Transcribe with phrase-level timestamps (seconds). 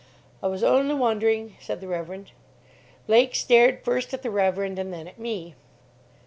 [0.41, 2.31] "I was only wondering," said the Reverend.
[3.05, 5.53] Blake stared first at the Reverend and then at me.